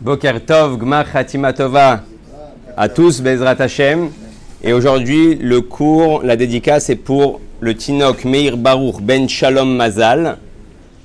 [0.00, 2.02] Boker Tov, Gmar Khatima Tova
[2.76, 4.10] à tous, Bezrat Hashem.
[4.62, 10.36] Et aujourd'hui, le cours, la dédicace est pour le Tinok Meir Baruch Ben Shalom Mazal.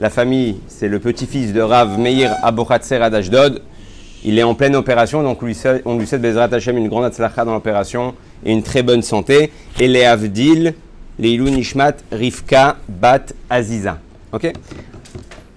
[0.02, 3.62] La famille, c'est le petit-fils de Rav Meir Abochatzer Adashdod.
[4.26, 6.90] Il est en pleine opération, donc on lui souhaite, on lui souhaite Bezrat Hashem une
[6.90, 8.14] grande atzlacha dans l'opération
[8.46, 9.54] et une très bonne santé.
[9.80, 10.74] Et les Avdil,
[11.18, 14.00] les Ilou Nishmat, Rivka, Bat, Aziza.
[14.34, 14.52] Ok?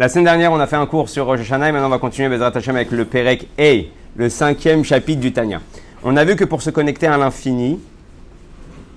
[0.00, 1.98] La semaine dernière, on a fait un cours sur Rosh Hashanah et maintenant on va
[1.98, 3.74] continuer avec le Perek A,
[4.16, 5.60] le cinquième chapitre du Tanya.
[6.02, 7.78] On a vu que pour se connecter à l'infini,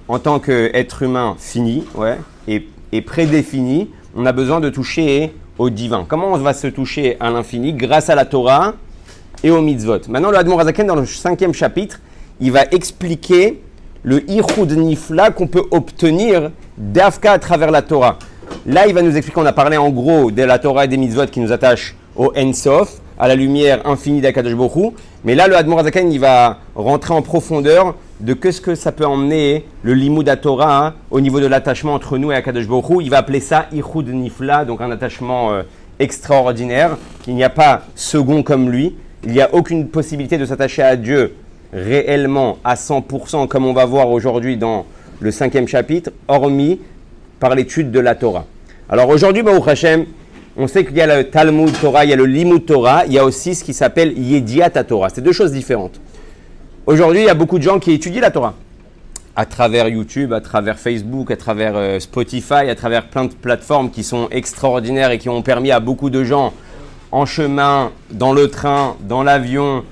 [0.07, 6.03] en tant qu'être humain fini ouais, et, prédéfini, on a besoin de toucher au divin.
[6.07, 8.73] Comment on va se toucher à l'infini Grâce à la Torah
[9.43, 9.99] et au mitzvot.
[10.09, 11.99] Maintenant, le Admor Azaken, dans le cinquième chapitre,
[12.39, 13.61] il va expliquer
[14.01, 18.17] le Ichud Nifla qu'on peut obtenir d'Afka à travers la Torah.
[18.65, 20.97] Là, il va nous expliquer, on a parlé en gros de la Torah et des
[20.97, 24.93] mitzvot qui nous attachent au Ensof, à la lumière infinie d'Akadosh Baruch
[25.23, 29.65] Mais là, le Admor il va rentrer en profondeur de qu'est-ce que ça peut emmener
[29.83, 33.09] le limud à Torah hein, au niveau de l'attachement entre nous et Akadosh Baruch Il
[33.09, 35.63] va appeler ça Ichud Nifla, donc un attachement euh,
[35.99, 38.95] extraordinaire, qu'il n'y a pas second comme lui.
[39.23, 41.35] Il n'y a aucune possibilité de s'attacher à Dieu
[41.73, 44.85] réellement à 100%, comme on va voir aujourd'hui dans
[45.19, 46.79] le cinquième chapitre, hormis
[47.39, 48.45] par l'étude de la Torah.
[48.89, 50.05] Alors aujourd'hui, Baruch Hashem,
[50.55, 53.13] on sait qu'il y a le Talmud Torah, il y a le Limud Torah, il
[53.13, 55.09] y a aussi ce qui s'appelle Yediat Torah.
[55.09, 55.99] C'est deux choses différentes.
[56.85, 58.55] Aujourd'hui, il y a beaucoup de gens qui étudient la Torah
[59.35, 63.91] à travers YouTube, à travers Facebook, à travers euh, Spotify, à travers plein de plateformes
[63.91, 66.53] qui sont extraordinaires et qui ont permis à beaucoup de gens
[67.11, 69.83] en chemin, dans le train, dans l'avion,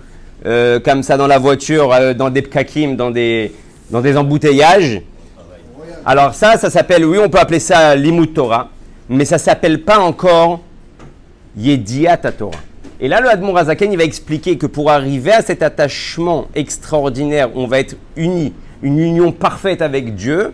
[0.47, 3.51] euh, comme ça dans la voiture, euh, dans des pkakim, dans des,
[3.91, 5.01] dans des embouteillages.
[6.07, 8.69] Alors ça, ça s'appelle, oui, on peut appeler ça Limut Torah,
[9.09, 10.61] mais ça s'appelle pas encore
[11.57, 12.59] Yediat Torah.
[12.99, 17.49] Et là, le Admor Azaken, il va expliquer que pour arriver à cet attachement extraordinaire,
[17.55, 18.53] on va être unis,
[18.83, 20.53] une union parfaite avec Dieu,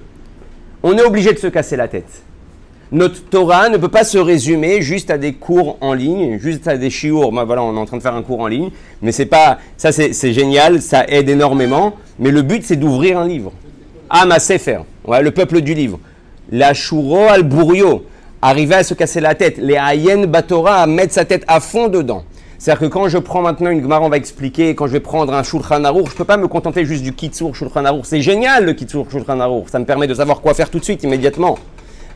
[0.84, 2.24] on est obligé de se casser la tête.
[2.94, 6.78] Notre Torah ne peut pas se résumer juste à des cours en ligne, juste à
[6.78, 7.32] des chiours.
[7.46, 8.70] Voilà, on est en train de faire un cours en ligne,
[9.02, 11.96] mais c'est pas ça, c'est génial, ça aide énormément.
[12.20, 13.52] Mais le but, c'est d'ouvrir un livre.
[14.14, 15.98] Ama Sefer, ouais, le peuple du livre.
[16.52, 18.06] La Shuro al Bourio,
[18.42, 19.58] arriver à se casser la tête.
[19.58, 22.26] Les Ayen Batora, à mettre sa tête à fond dedans.
[22.58, 25.34] C'est-à-dire que quand je prends maintenant une Gemara, on va expliquer, quand je vais prendre
[25.34, 28.04] un Shulchan Aruch, je ne peux pas me contenter juste du Kitsur Shulchan Aruch.
[28.04, 29.70] C'est génial le Kitsur Shulchan Aruch.
[29.70, 31.58] Ça me permet de savoir quoi faire tout de suite, immédiatement.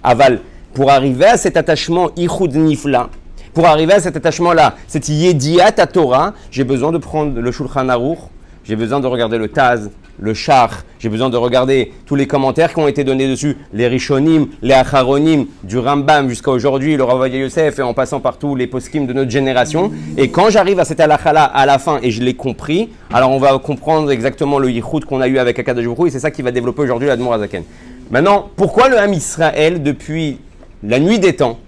[0.03, 0.41] Aval,
[0.73, 3.09] pour arriver à cet attachement Ichud Nifla,
[3.53, 7.87] pour arriver à cet attachement-là, cette Yediat à Torah, j'ai besoin de prendre le Shulchan
[7.87, 8.19] Aruch,
[8.65, 9.89] j'ai besoin de regarder le Taz,
[10.19, 13.87] le Char, j'ai besoin de regarder tous les commentaires qui ont été donnés dessus, les
[13.87, 18.55] Rishonim, les Acharonim, du Rambam jusqu'à aujourd'hui, le Ravadia Yosef, et en passant par tous
[18.55, 19.91] les poskim de notre génération.
[20.17, 23.39] Et quand j'arrive à cet halakha à la fin et je l'ai compris, alors on
[23.39, 26.51] va comprendre exactement le yichud qu'on a eu avec Baruch et c'est ça qui va
[26.51, 27.63] développer aujourd'hui l'Admor Azaken.
[28.11, 30.37] Maintenant, pourquoi le Ham Israël, depuis
[30.83, 31.59] la nuit des temps,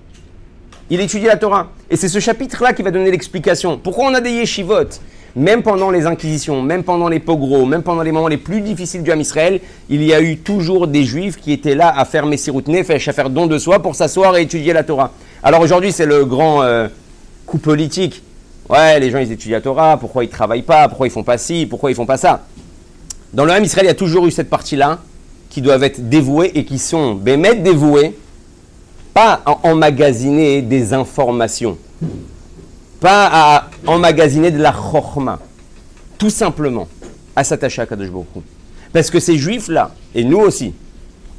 [0.89, 1.67] il étudie la Torah?
[1.89, 3.79] Et c'est ce chapitre-là qui va donner l'explication.
[3.81, 5.01] Pourquoi on a des yeshivot?
[5.37, 9.03] Même pendant les inquisitions, même pendant les pogroms, même pendant les moments les plus difficiles
[9.03, 12.25] du Ham Israël, il y a eu toujours des juifs qui étaient là à faire
[12.25, 15.11] Messirut Nefesh, à faire don de soi pour s'asseoir et étudier la Torah.
[15.43, 16.87] Alors aujourd'hui, c'est le grand euh,
[17.45, 18.23] coup politique.
[18.67, 21.23] Ouais, les gens, ils étudient la Torah, pourquoi ils ne travaillent pas, pourquoi ils font
[21.23, 22.47] pas ci, pourquoi ils font pas ça?
[23.31, 24.97] Dans le Ham Israël, il y a toujours eu cette partie-là
[25.51, 28.17] qui doivent être dévouées et qui sont bémet dévouées,
[29.13, 31.77] pas à emmagasiner des informations
[32.99, 35.39] pas à emmagasiner de la chorma,
[36.17, 36.87] tout simplement
[37.35, 38.27] à s'attacher à Kadosh Baruch
[38.91, 40.73] Parce que ces juifs-là, et nous aussi,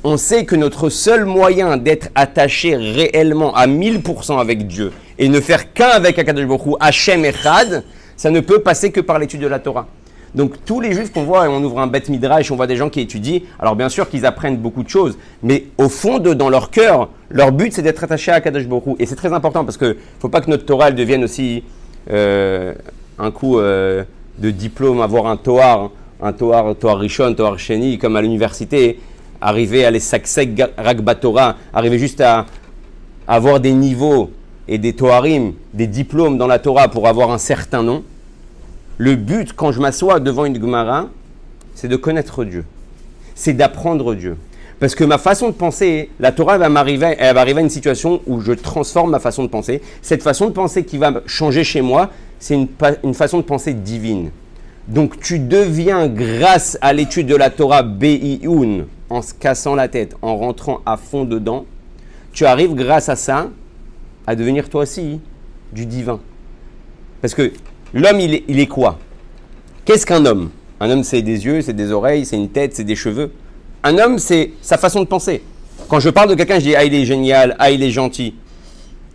[0.05, 5.41] on sait que notre seul moyen d'être attaché réellement à 1000% avec Dieu et ne
[5.41, 7.85] faire qu'un avec Akadosh Baruch Hachem Echad,
[8.17, 9.87] ça ne peut passer que par l'étude de la Torah.
[10.35, 12.77] Donc tous les juifs qu'on voit, et on ouvre un bête midrash, on voit des
[12.77, 16.35] gens qui étudient, alors bien sûr qu'ils apprennent beaucoup de choses, mais au fond de,
[16.35, 19.65] dans leur cœur, leur but c'est d'être attaché à Kadosh Baruch Et c'est très important
[19.65, 21.63] parce qu'il ne faut pas que notre Torah devienne aussi
[22.11, 22.75] euh,
[23.19, 24.05] un coup euh,
[24.39, 25.91] de diplôme, avoir un Toar,
[26.23, 28.99] un Toar, Toar Rishon, Toar Sheni, comme à l'université,
[29.41, 32.47] arriver à les Saksek Ragbatora, arriver juste à
[33.27, 34.31] avoir des niveaux
[34.67, 38.03] et des Toarim, des diplômes dans la Torah pour avoir un certain nom.
[38.99, 41.09] Le but, quand je m'assois devant une Gemara,
[41.77, 42.65] c'est de connaître Dieu.
[43.37, 44.37] C'est d'apprendre Dieu.
[44.81, 47.71] Parce que ma façon de penser, la Torah va m'arriver, elle va arriver à une
[47.71, 49.83] situation où je transforme ma façon de penser.
[50.03, 52.11] Cette façon de penser qui va changer chez moi,
[52.41, 54.31] c'est une, façon de penser divine.
[54.89, 60.17] Donc tu deviens, grâce à l'étude de la Torah Be'ioun, en se cassant la tête,
[60.23, 61.67] en rentrant à fond dedans,
[62.33, 63.49] tu arrives grâce à ça
[64.27, 65.21] à devenir toi aussi
[65.73, 66.21] du divin.
[67.21, 67.53] Parce que
[67.95, 68.99] L'homme, il est, quoi?
[69.85, 70.51] Qu'est-ce qu'un homme?
[70.81, 73.33] Un homme, c'est des yeux, c'est des oreilles, c'est une tête, c'est des cheveux.
[73.83, 75.43] Un homme, c'est sa façon de penser.
[75.89, 78.35] Quand je parle de quelqu'un, je dis Ah, il est génial, ah, il est gentil.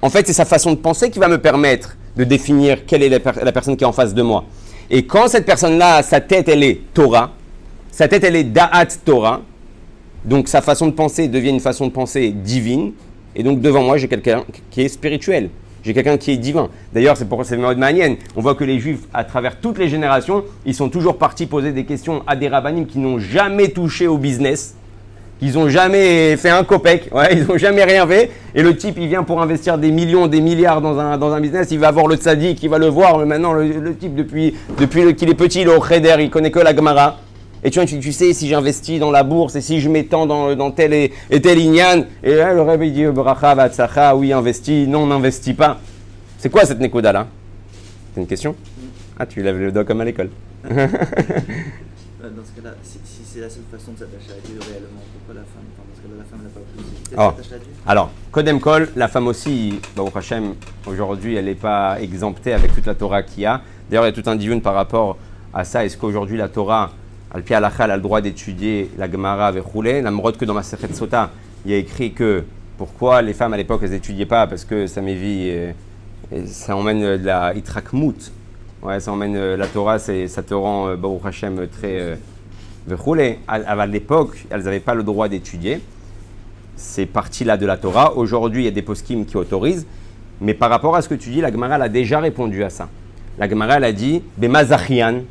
[0.01, 3.09] En fait, c'est sa façon de penser qui va me permettre de définir quelle est
[3.09, 4.45] la, la personne qui est en face de moi.
[4.89, 7.31] Et quand cette personne-là, sa tête, elle est Torah,
[7.91, 9.41] sa tête, elle est Da'at Torah,
[10.25, 12.93] donc sa façon de penser devient une façon de penser divine,
[13.35, 15.49] et donc devant moi, j'ai quelqu'un qui est spirituel.
[15.83, 16.69] J'ai quelqu'un qui est divin.
[16.93, 18.15] D'ailleurs, c'est pour mode manienne.
[18.35, 21.73] On voit que les juifs, à travers toutes les générations, ils sont toujours partis poser
[21.73, 24.75] des questions à des rabbinim qui n'ont jamais touché au business,
[25.39, 28.31] qu'ils n'ont jamais fait un copec, ils n'ont jamais rien fait.
[28.55, 31.79] Et le type, il vient pour investir des millions, des milliards dans un, business, il
[31.79, 34.55] va voir le tzaddik, il va le voir, mais maintenant, le, type, depuis,
[35.17, 37.17] qu'il est petit, il est au Cheder, il connaît que la Gemara.
[37.63, 40.25] Et tu, vois, tu, tu sais, si j'investis dans la bourse et si je m'étends
[40.25, 44.33] dans, dans tel et, et tel ignan, et là, le rabbi dit, bracha, vatsacha, oui,
[44.33, 45.79] investis, non, n'investis pas.
[46.37, 47.27] C'est quoi cette nekoda là
[48.13, 48.55] C'est une question?
[49.17, 50.29] Ah, tu lèves le doigt comme à l'école.
[50.65, 55.35] Dans ce cas-là, si, si c'est la seule façon de s'attacher à Dieu réellement, pourquoi
[55.35, 57.73] la femme enfin, Dans ce cas-là, la femme n'a pas plus de s'attacher à Dieu?
[57.85, 60.55] Alors, Kodem Kol, la femme aussi, Baruch Hashem,
[60.85, 63.61] aujourd'hui, elle n'est pas exemptée avec toute la Torah qu'il y a.
[63.89, 65.17] D'ailleurs, il y a tout un divun par rapport
[65.53, 65.85] à ça.
[65.85, 66.91] Est-ce qu'aujourd'hui, la Torah,
[67.33, 70.63] Al-Pi elle a le droit d'étudier la Gemara avec Roulé La mrotte que dans ma
[70.63, 71.31] Sechet Sota,
[71.65, 72.43] il y a écrit que
[72.77, 75.71] pourquoi les femmes à l'époque, elles n'étudiaient pas Parce que ça m'évit, euh,
[76.45, 78.31] ça emmène euh, de la Itrakmout.
[78.81, 82.17] Ouais, ça emmène euh, la Torah, ça te rend, Baruch Hashem, très.
[82.85, 83.39] Vechoulé.
[83.47, 85.81] à, à l'époque, elles n'avaient pas le droit d'étudier
[86.75, 88.15] ces parties-là de la Torah.
[88.17, 89.87] Aujourd'hui, il y a des poskim qui autorisent.
[90.41, 92.69] Mais par rapport à ce que tu dis, la Gemara elle a déjà répondu à
[92.69, 92.89] ça.
[93.37, 95.21] La Gemara elle a dit Bemazachian,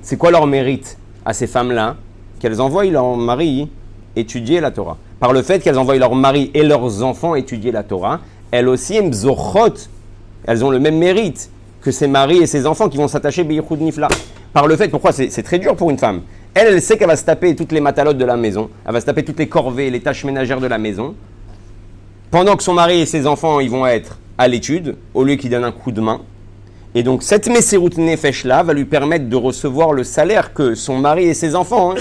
[0.00, 0.96] c'est quoi leur mérite?
[1.24, 1.96] À ces femmes-là
[2.40, 3.68] Qu'elles envoient leur mari
[4.16, 4.98] étudier la Torah.
[5.20, 8.94] Par le fait qu'elles envoient leur mari et leurs enfants étudier la Torah, elles aussi,
[8.96, 11.50] elles ont le même mérite
[11.80, 14.08] que ses maris et ses enfants qui vont s'attacher Beychud Nifla.
[14.52, 16.22] Par le fait, pourquoi c'est c'est très dur pour une femme
[16.54, 19.00] Elle, elle sait qu'elle va se taper toutes les matalotes de la maison, elle va
[19.00, 21.14] se taper toutes les corvées, les tâches ménagères de la maison,
[22.30, 25.50] pendant que son mari et ses enfants ils vont être à l'étude, au lieu qu'ils
[25.50, 26.20] donnent un coup de main.
[26.96, 30.98] Et donc cette Messerut Nefesh là va lui permettre de recevoir le salaire que son
[30.98, 32.00] mari et ses enfants hein,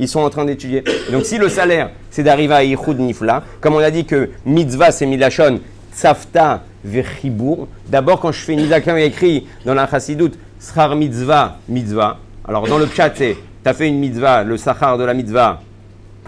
[0.00, 0.82] ils sont en train d'étudier.
[1.12, 4.90] Donc si le salaire c'est d'arriver à Yichud Nifla, comme on a dit que mitzvah
[4.90, 5.60] c'est milachon,
[5.94, 7.68] tsafta vechibour.
[7.88, 12.18] D'abord quand je fais une il écrit dans la Chassidut, srar mitzvah, mitzvah.
[12.44, 15.60] Alors dans le chat c'est, as fait une mitzvah, le sachar de la mitzvah,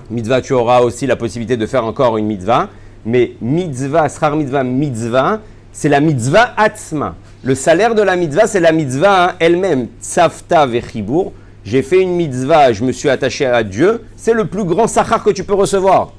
[0.09, 2.69] mitzvah, tu auras aussi la possibilité de faire encore une mitzvah.
[3.07, 5.41] Mais mitzvah, srar mitzvah, mitzvah,
[5.75, 7.17] c'est la mitzvah atzma.
[7.43, 9.89] Le salaire de la mitzvah, c'est la mitzvah hein, elle-même.
[10.01, 11.33] Tsafta vechibour.
[11.65, 14.05] J'ai fait une mitzvah, je me suis attaché à Dieu.
[14.17, 16.13] C'est le plus grand sachar que tu peux recevoir.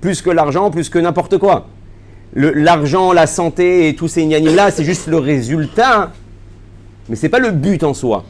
[0.00, 1.66] Plus que l'argent, plus que n'importe quoi.
[2.34, 6.12] L'argent, la santé et tous ces ignanim-là, c'est juste le résultat.
[7.08, 8.24] Mais ce n'est pas le but en soi.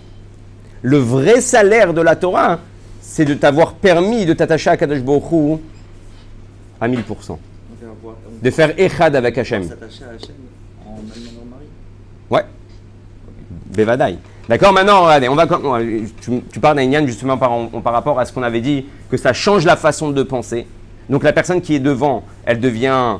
[0.82, 2.60] Le vrai salaire de la Torah, hein,
[3.00, 5.00] c'est de t'avoir permis de t'attacher à Kadosh
[6.80, 6.96] à 1000%.
[7.08, 7.38] Donc,
[7.82, 9.64] elle va pouvoir on De faire Echad avec Hachem.
[9.64, 10.34] s'attacher à Hachem
[10.86, 11.64] en amenant mari.
[12.30, 12.44] Ouais.
[13.74, 14.18] Bevadaï.
[14.48, 15.46] D'accord, maintenant, regardez, on va,
[16.20, 17.52] tu, tu parles d'Aïnian justement par,
[17.84, 20.66] par rapport à ce qu'on avait dit, que ça change la façon de penser.
[21.10, 23.18] Donc la personne qui est devant, elle devient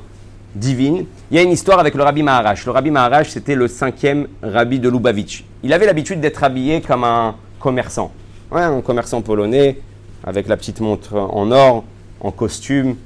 [0.55, 1.05] divine.
[1.31, 2.65] Il y a une histoire avec le rabbi Maharash.
[2.65, 5.45] Le rabbi Maharash, c'était le cinquième rabbi de Lubavitch.
[5.63, 8.11] Il avait l'habitude d'être habillé comme un commerçant.
[8.51, 9.79] Ouais, un commerçant polonais,
[10.25, 11.85] avec la petite montre en or,
[12.21, 12.97] en costume.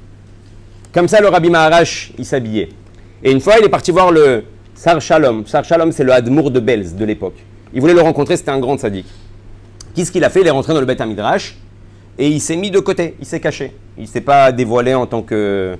[0.92, 2.68] Comme ça, le rabbi Maharash, il s'habillait.
[3.24, 4.44] Et une fois, il est parti voir le
[4.74, 5.46] Sar Shalom.
[5.46, 7.36] Sar Shalom, c'est le Hadmour de Belz de l'époque.
[7.72, 9.06] Il voulait le rencontrer, c'était un grand sadique.
[9.94, 10.42] Qu'est-ce qu'il a fait?
[10.42, 11.56] Il est rentré dans le Beth Midrash
[12.18, 13.72] et il s'est mis de côté, il s'est caché.
[13.96, 15.76] Il ne s'est pas dévoilé en tant que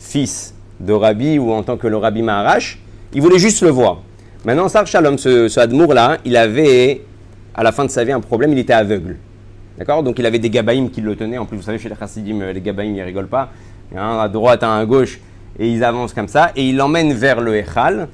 [0.00, 2.80] fils de rabbi ou en tant que le rabbi Maharash.
[3.12, 4.00] Il voulait juste le voir.
[4.44, 7.02] Maintenant, Sar Shalom, ce, ce Hadmour-là, il avait,
[7.54, 9.16] à la fin de sa vie, un problème, il était aveugle.
[9.78, 10.02] D'accord?
[10.02, 11.38] Donc il avait des gabaïms qui le tenaient.
[11.38, 13.50] En plus, vous savez, chez les chassidim, euh, les gabaïms, ils rigolent pas.
[13.96, 15.18] Un à droite, à gauche,
[15.58, 16.52] et ils avancent comme ça.
[16.56, 18.08] Et il l'emmène vers le Echal.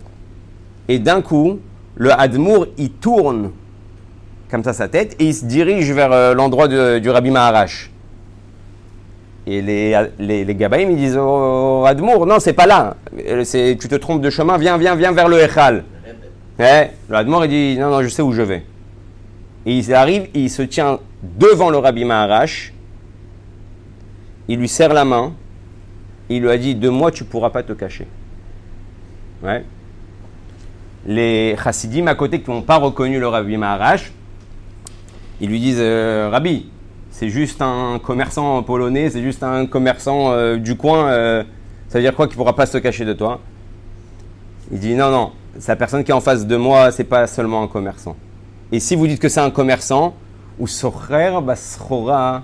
[0.89, 1.59] Et d'un coup,
[1.97, 3.51] le Hadmour, il tourne
[4.51, 7.91] comme ça sa tête et il se dirige vers euh, l'endroit du Rabbi Maharash.
[9.49, 12.97] Et les, les, les gabaïm, ils disent au Hadmour, non, c'est pas là.
[13.27, 15.85] Euh, Tu te trompes de chemin, viens, viens, viens vers le Echal.
[16.59, 18.65] Ouais, le Hadmour, il dit, non, non, je sais où je vais.
[19.67, 22.73] Et il arrive, il se tient devant le Rabbi Maharash.
[24.49, 25.33] Il lui serre la main.
[26.29, 28.07] Il lui a dit, de moi, tu pourras pas te cacher.
[31.07, 34.13] Les chassidim à côté qui n'ont pas reconnu le Rabbi Maharash,
[35.41, 36.69] ils lui disent euh, Rabbi,
[37.11, 41.45] c'est juste un commerçant polonais, c'est juste un commerçant euh, du coin, euh,
[41.89, 43.41] ça veut dire quoi qu'il ne pourra pas se cacher de toi?
[44.73, 47.63] Il dit Non, non, sa personne qui est en face de moi, c'est pas seulement
[47.63, 48.17] un commerçant.
[48.73, 50.15] Et si vous dites que c'est un commerçant,
[50.59, 52.43] ou socher basrora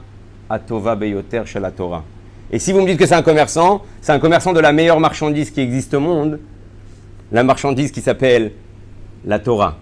[0.49, 2.05] atova beyoter chez la Torah.
[2.52, 5.00] Et si vous me dites que c'est un commerçant, c'est un commerçant de la meilleure
[5.00, 6.38] marchandise qui existe au monde,
[7.32, 8.52] la marchandise qui s'appelle
[9.25, 9.78] la Torah.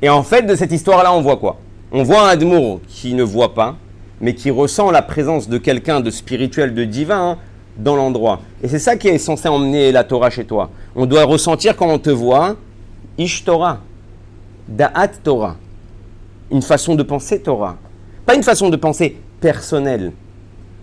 [0.00, 1.58] Et en fait, de cette histoire-là, on voit quoi?
[1.90, 3.76] On voit un Admour qui ne voit pas,
[4.20, 7.38] mais qui ressent la présence de quelqu'un de spirituel, de divin,
[7.76, 8.40] dans l'endroit.
[8.62, 10.70] Et c'est ça qui est censé emmener la Torah chez toi.
[10.94, 12.56] On doit ressentir quand on te voit,
[13.18, 13.80] Ish Torah,
[14.68, 15.56] Da'at Torah,
[16.52, 17.76] une façon de penser Torah.
[18.26, 20.12] Pas une façon de penser personnelle.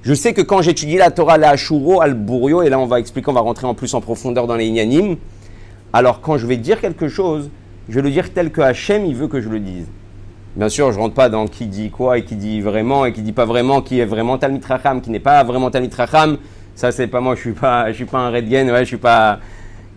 [0.08, 2.98] Je sais que quand j'étudie la Torah, la Ashuro, al Burio, et là on va
[2.98, 5.18] expliquer, on va rentrer en plus en profondeur dans les Inyanim,
[5.92, 7.50] alors quand je vais dire quelque chose,
[7.90, 9.86] je vais le dire tel que Hachem il veut que je le dise.
[10.56, 13.22] Bien sûr, je rentre pas dans qui dit quoi et qui dit vraiment et qui
[13.22, 16.38] dit pas vraiment, qui est vraiment Talmit Racham, qui n'est pas vraiment Talmit Racham.
[16.74, 18.96] Ça, c'est pas moi, je suis pas, je suis pas un Redgen, ouais, je suis
[18.96, 19.40] pas,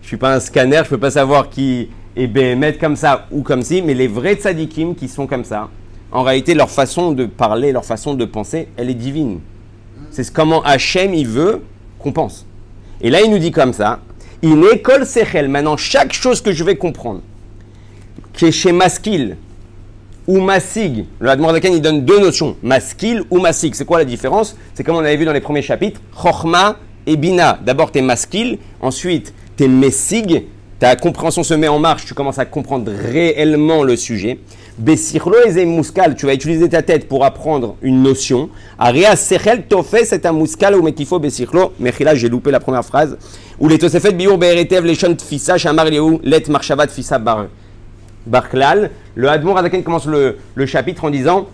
[0.03, 3.43] je suis pas un scanner, je peux pas savoir qui est BMET comme ça ou
[3.43, 5.69] comme si, mais les vrais tzadikim qui sont comme ça,
[6.11, 9.39] en réalité, leur façon de parler, leur façon de penser, elle est divine.
[10.11, 11.63] C'est comment Hachem, il veut
[11.99, 12.47] qu'on pense.
[13.01, 14.01] Et là, il nous dit comme ça,
[14.43, 17.21] il école sechel, maintenant, chaque chose que je vais comprendre,
[18.33, 19.37] qui est chez maskil
[20.27, 23.75] ou masig, le Admordakan, il donne deux notions, maskil ou masig.
[23.75, 24.57] C'est quoi la différence?
[24.75, 26.77] C'est comme on avait vu dans les premiers chapitres, chorma
[27.07, 27.59] et bina.
[27.65, 30.45] D'abord, tu es maskil, ensuite, tu es messig,
[30.81, 34.41] ta compréhension se met en marche, tu commences à comprendre réellement le sujet.
[34.79, 38.49] Besirlo et muskal, tu vas utiliser ta tête pour apprendre une notion.
[38.79, 41.75] Aria sechel tofes c'est un muskal ou mekifo besirlo.
[41.79, 43.19] Mechila, j'ai loupé la première phrase.
[43.59, 47.49] Ou les tosefet biur be'eretev les shont fissa shamar let marshavat fissa bar.
[48.27, 48.91] Barklal.
[49.17, 51.47] Le Hadmon Razaken commence le, chapitre en disant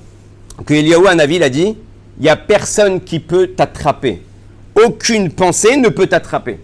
[0.64, 1.76] que Eliyahu Hanavi a dit
[2.18, 4.22] il n'y a personne qui peut t'attraper.
[4.84, 6.60] Aucune pensée ne peut t'attraper.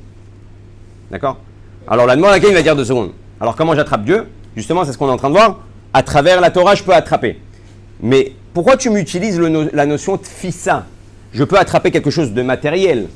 [1.11, 1.39] D'accord?
[1.89, 3.13] Alors l'Admon Razaken il va dire deux secondes.
[3.41, 5.61] Alors comment j'attrape Dieu Justement, c'est ce qu'on est en train de voir.
[5.95, 7.39] À travers la Torah, je peux attraper.
[8.01, 10.87] Mais pourquoi tu m'utilises la notion de fissa
[11.33, 13.09] Je peux attraper quelque chose de matériel.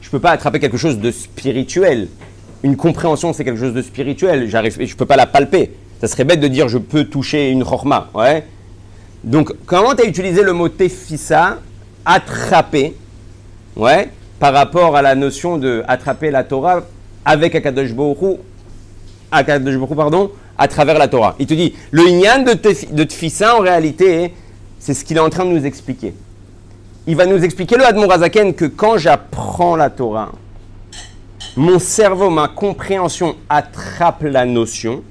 [0.00, 2.08] Je ne peux pas attraper quelque chose de spirituel.
[2.62, 4.48] Une compréhension, c'est quelque chose de spirituel.
[4.48, 5.74] Je ne peux pas la palper.
[6.00, 8.08] Ça serait bête de dire je peux toucher une chorma.
[8.14, 8.46] Ouais.
[9.24, 11.58] Donc, comment tu as utilisé le mot tefissa,
[12.04, 12.94] attraper,
[13.76, 16.82] ouais, par rapport à la notion de attraper la Torah
[17.24, 18.38] avec Akadosh Baruch
[19.30, 21.36] Akadosh Baruch pardon, à travers la Torah.
[21.38, 22.52] Il te dit, le Inyan de,
[23.04, 24.34] tefissa, en réalité,
[24.78, 26.14] c'est ce qu'il est en train de nous expliquer.
[27.06, 30.32] Il va nous expliquer, le Admon Razaken, que quand j'apprends la Torah,
[31.56, 35.02] mon cerveau, ma compréhension attrape la notion,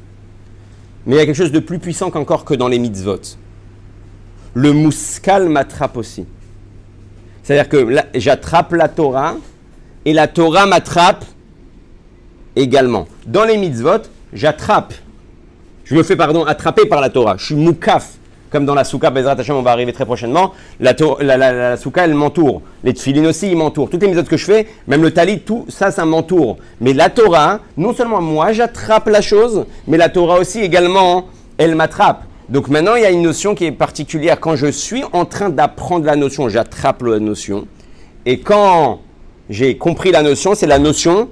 [1.06, 3.22] mais il y a quelque chose de plus puissant qu'encore que dans les mitzvot.
[4.54, 6.26] Le muskal m'attrape aussi.
[7.44, 9.36] C'est-à-dire que j'attrape la Torah
[10.04, 11.24] et la Torah m'attrape
[12.58, 13.08] également.
[13.26, 14.94] Dans les mitzvot, j'attrape.
[15.86, 17.36] Je me fais, pardon, attraper par la Torah.
[17.38, 18.14] Je suis moukaf.
[18.50, 20.54] Comme dans la souka, Bezrat Hashem, on va arriver très prochainement.
[20.80, 22.62] La, la, souka, elle m'entoure.
[22.84, 23.90] Les tfilines aussi, ils m'entourent.
[23.90, 26.58] Toutes les mitzvot que je fais, même le talit, tout ça, ça m'entoure.
[26.80, 31.26] Mais la Torah, non seulement moi, j'attrape la chose, mais la Torah aussi également,
[31.58, 32.24] elle m'attrape.
[32.50, 34.40] Donc maintenant, il y a une notion qui est particulière.
[34.40, 37.68] Quand je suis en train d'apprendre la notion, j'attrape la notion.
[38.26, 39.02] Et quand
[39.50, 41.28] j'ai compris la notion, c'est la notion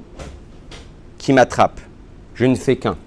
[1.25, 1.81] qui m'attrape.
[2.35, 2.97] Je ne fais qu'un.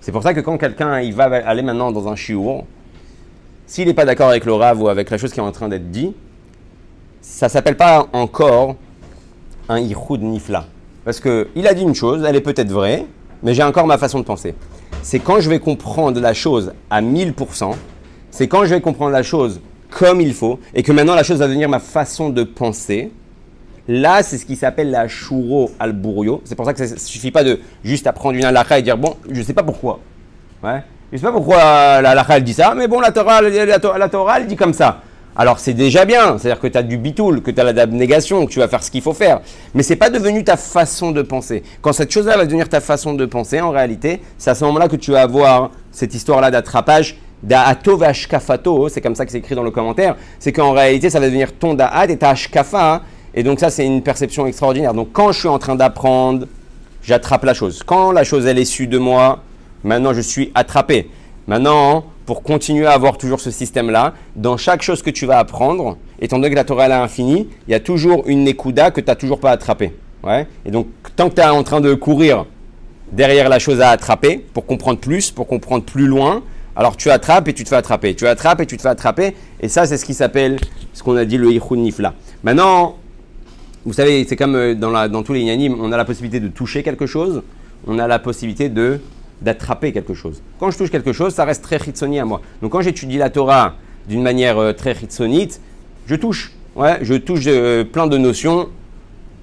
[0.00, 2.64] C'est pour ça que quand quelqu'un il va aller maintenant dans un chiour,
[3.66, 5.68] s'il n'est pas d'accord avec le rave ou avec la chose qui est en train
[5.68, 6.14] d'être dit,
[7.20, 8.76] ça s'appelle pas encore
[9.68, 10.64] un ihoud nifla.
[11.04, 13.04] Parce qu'il a dit une chose, elle est peut-être vraie,
[13.42, 14.54] mais j'ai encore ma façon de penser.
[15.02, 17.74] C'est quand je vais comprendre la chose à 1000%,
[18.30, 21.40] c'est quand je vais comprendre la chose comme il faut, et que maintenant la chose
[21.40, 23.12] va devenir ma façon de penser.
[23.88, 26.40] Là, c'est ce qui s'appelle la shuro al burio.
[26.44, 28.98] C'est pour ça que ça ne suffit pas de juste apprendre une halakha et dire
[28.98, 30.00] bon, je ne sais pas pourquoi.
[30.62, 30.82] Ouais.
[31.12, 34.40] Je ne sais pas pourquoi la halakha dit ça, mais bon, la Torah, la, Torah,
[34.40, 35.02] elle dit comme ça.
[35.38, 38.50] Alors c'est déjà bien, c'est-à-dire que tu as du bitoul, que tu as l'abnégation, que
[38.50, 39.40] tu vas faire ce qu'il faut faire.
[39.74, 41.62] Mais c'est pas devenu ta façon de penser.
[41.82, 44.88] Quand cette chose-là va devenir ta façon de penser, en réalité, c'est à ce moment-là
[44.88, 49.54] que tu vas avoir cette histoire-là d'attrapage, da'ato vashkafato, c'est comme ça que c'est écrit
[49.54, 53.02] dans le commentaire, c'est qu'en réalité ça va devenir ton da'at et ta ashkafa, hein.
[53.36, 54.94] Et donc ça c'est une perception extraordinaire.
[54.94, 56.46] Donc quand je suis en train d'apprendre,
[57.02, 57.82] j'attrape la chose.
[57.84, 59.42] Quand la chose elle est issue de moi,
[59.84, 61.10] maintenant je suis attrapé.
[61.46, 65.96] Maintenant, pour continuer à avoir toujours ce système-là, dans chaque chose que tu vas apprendre,
[66.20, 69.06] étant donné que la Torah est infinie, il y a toujours une nekuda que tu
[69.06, 69.92] n'as toujours pas attrapée.
[70.24, 72.46] Ouais et donc, tant que tu es en train de courir
[73.12, 76.42] derrière la chose à attraper, pour comprendre plus, pour comprendre plus loin,
[76.74, 78.14] alors tu attrapes et tu te fais attraper.
[78.14, 79.36] Tu attrapes et tu te fais attraper.
[79.60, 80.58] Et ça, c'est ce qui s'appelle,
[80.92, 82.14] ce qu'on a dit, le Yichun Nifla.
[82.42, 82.96] Maintenant,
[83.86, 86.48] vous savez, c'est comme euh, dans, la, tous les yanimes, on a la possibilité de
[86.48, 87.42] toucher quelque chose,
[87.86, 89.00] on a la possibilité de
[89.40, 90.42] d'attraper quelque chose.
[90.58, 92.40] Quand je touche quelque chose, ça reste très chitsoni à moi.
[92.62, 93.74] Donc quand j'étudie la Torah
[94.08, 95.60] d'une manière euh, très chitsonite,
[96.06, 96.52] je touche.
[96.74, 98.70] Ouais, je touche euh, plein de notions,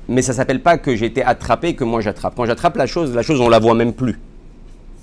[0.10, 2.34] mais ça s'appelle pas que j'ai été attrapé, que moi j'attrape.
[2.36, 4.20] Quand j'attrape la chose, la chose on la voit même plus.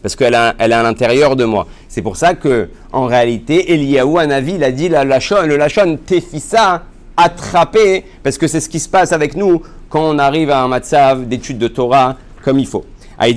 [0.03, 1.67] Parce qu'elle elle est à l'intérieur de moi.
[1.89, 5.99] C'est pour ça que, en réalité, Eliyahu Anavi, il a dit la lachon, le lachon
[6.05, 6.83] tefissa,
[7.23, 10.69] attrapé, parce que c'est ce qui se passe avec nous quand on arrive à un
[10.69, 12.85] matzav d'études de Torah comme il faut.
[13.19, 13.35] Ah, ben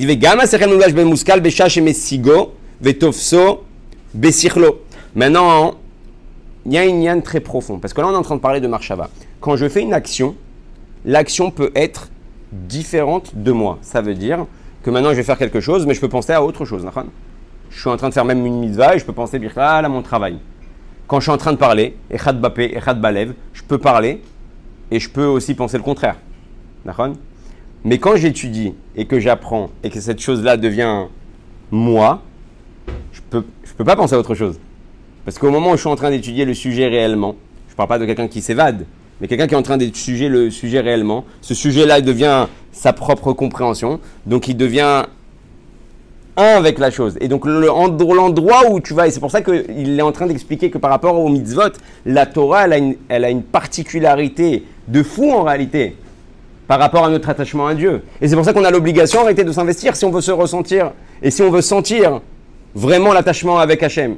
[5.15, 5.75] Maintenant,
[6.65, 8.41] il y a une lien très profond, parce que là on est en train de
[8.41, 9.09] parler de marshava.
[9.41, 10.35] Quand je fais une action,
[11.05, 12.09] l'action peut être
[12.51, 13.77] différente de moi.
[13.81, 14.45] Ça veut dire
[14.83, 16.85] que maintenant je vais faire quelque chose, mais je peux penser à autre chose.
[17.69, 20.01] Je suis en train de faire même une mitzvah et je peux penser à mon
[20.01, 20.37] travail.
[21.07, 24.21] Quand je suis en train de parler, Echad Bapé, Echad Balev, je peux parler
[24.89, 26.17] et je peux aussi penser le contraire.
[27.85, 31.05] Mais quand j'étudie et que j'apprends et que cette chose-là devient
[31.71, 32.21] moi,
[33.11, 34.59] je ne peux, je peux pas penser à autre chose.
[35.25, 37.35] Parce qu'au moment où je suis en train d'étudier le sujet réellement,
[37.67, 38.85] je ne parle pas de quelqu'un qui s'évade,
[39.19, 43.33] mais quelqu'un qui est en train d'étudier le sujet réellement, ce sujet-là devient sa propre
[43.33, 45.05] compréhension, donc il devient
[46.37, 47.17] un avec la chose.
[47.21, 50.69] Et donc l'endroit où tu vas, et c'est pour ça qu'il est en train d'expliquer
[50.69, 51.73] que par rapport au mitzvot,
[52.05, 55.95] la Torah, elle a, une, elle a une particularité de fou en réalité
[56.67, 58.03] par rapport à notre attachement à Dieu.
[58.21, 60.91] Et c'est pour ça qu'on a l'obligation réalité de s'investir si on veut se ressentir
[61.21, 62.21] et si on veut sentir
[62.73, 64.15] vraiment l'attachement avec Hachem.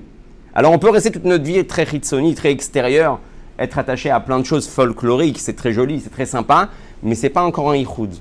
[0.53, 3.19] Alors on peut rester toute notre vie très hitsoni, très extérieur,
[3.59, 6.69] être attaché à plein de choses folkloriques, c'est très joli, c'est très sympa,
[7.03, 8.13] mais c'est pas encore un ichoud.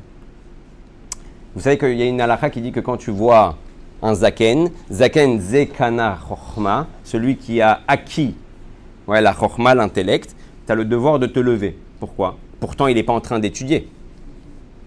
[1.55, 3.57] Vous savez qu'il y a une halakha qui dit que quand tu vois
[4.05, 8.35] un zaken, zaken zekana chokhma, celui qui a acquis
[9.07, 11.77] ouais, la chokhma, l'intellect, tu as le devoir de te lever.
[12.01, 12.37] Pourquoi?
[12.61, 13.89] Pourtant, il n'est pas en train d'étudier.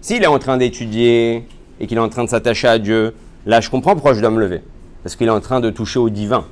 [0.00, 1.44] S'il est en train d'étudier
[1.80, 4.30] et qu'il est en train de s'attacher à Dieu, là, je comprends pourquoi je dois
[4.30, 4.62] me lever.
[5.02, 6.44] Parce qu'il est en train de toucher au divin.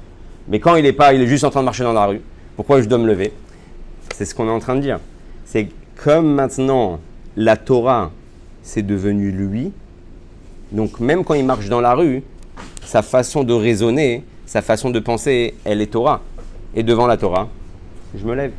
[0.49, 2.21] Mais quand il n'est pas, il est juste en train de marcher dans la rue,
[2.57, 3.33] pourquoi je dois me lever?
[4.15, 4.99] C'est ce qu'on est en train de dire.
[5.45, 5.69] C'est
[6.03, 6.99] comme maintenant,
[7.37, 8.11] la Torah,
[8.63, 9.73] c'est devenu lui.
[10.73, 12.23] Donc même quand il marche dans la rue,
[12.87, 16.21] sa façon de raisonner, sa façon de penser, elle est Torah.
[16.75, 17.49] Et devant la Torah,
[18.17, 18.53] je me lève.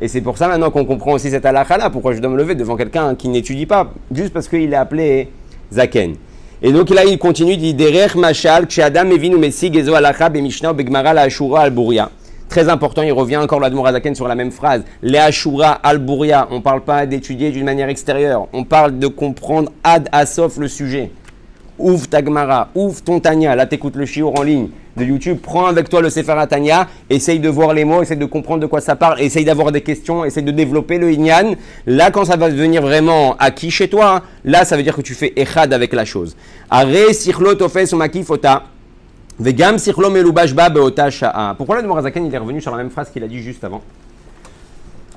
[0.00, 2.54] Et c'est pour ça maintenant qu'on comprend aussi cette halakha-là, pourquoi je dois me lever
[2.54, 5.28] devant quelqu'un qui n'étudie pas, juste parce qu'il est appelé
[5.72, 6.14] Zaken.
[6.62, 10.72] Et donc là, il continue, il dit Derech Mashal, Adam Evinu Mesig, Ezo Alakha, Bemishna,
[10.72, 11.72] Begmara, Ashura, al
[12.48, 14.84] Très important, il revient encore l'Admor Zaken sur la même phrase.
[15.02, 19.72] Les Ashura, Al-Bouria, on ne parle pas d'étudier d'une manière extérieure, on parle de comprendre
[19.82, 21.10] ad asof le sujet
[21.82, 25.66] ouvre ta Gemara, ouvre ton Tanya, là t'écoutes le chiour en ligne de YouTube, prends
[25.66, 28.80] avec toi le Sefer Tanya, essaye de voir les mots, essaye de comprendre de quoi
[28.80, 31.54] ça parle, essaye d'avoir des questions, essaye de développer le Inyan.
[31.86, 35.14] Là, quand ça va devenir vraiment acquis chez toi, là ça veut dire que tu
[35.14, 36.36] fais Echad avec la chose.
[37.12, 37.56] Sirlo
[38.24, 38.64] fota.
[39.40, 39.76] Vegam
[40.12, 41.54] melubashba beota sha'a.
[41.56, 43.80] Pourquoi le Morazakan il est revenu sur la même phrase qu'il a dit juste avant?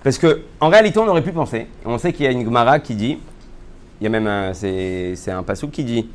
[0.03, 2.79] Parce que en réalité, on aurait pu penser, on sait qu'il y a une Gemara
[2.79, 3.17] qui dit,
[3.99, 6.07] il y a même c'est un passouk qui dit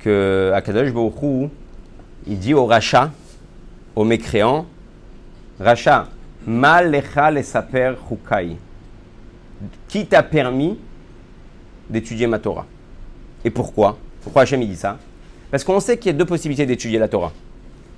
[0.00, 1.50] que Akadosh Baruch
[2.26, 3.10] il dit au rachat,
[3.96, 4.66] au mécréant,
[5.58, 6.08] rachat,
[6.46, 8.56] mal lecha saper hukai.
[9.88, 10.78] Qui t'a permis
[11.88, 12.66] d'étudier ma Torah?
[13.44, 13.98] Et pourquoi?
[14.22, 14.98] Pourquoi Hachem dit ça?
[15.50, 17.32] Parce qu'on sait qu'il y a deux possibilités d'étudier la Torah.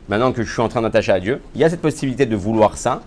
[0.09, 2.37] Maintenant que je suis en train d'attacher à Dieu, il y a cette possibilité de
[2.37, 3.03] vouloir ça.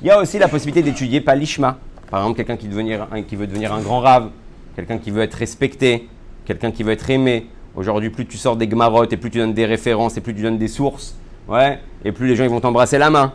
[0.00, 1.78] Il y a aussi la possibilité d'étudier pas l'ishma.
[2.10, 4.30] Par exemple, quelqu'un qui, qui veut devenir un grand rave,
[4.76, 6.08] quelqu'un qui veut être respecté,
[6.46, 7.46] quelqu'un qui veut être aimé,
[7.78, 10.42] Aujourd'hui, plus tu sors des gmarottes et plus tu donnes des références et plus tu
[10.42, 11.14] donnes des sources,
[11.48, 13.32] ouais, et plus les gens vont t'embrasser la main.